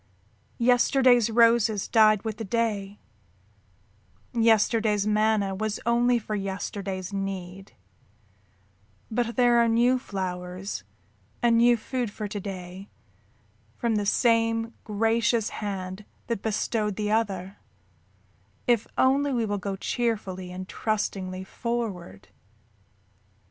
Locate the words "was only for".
5.53-6.33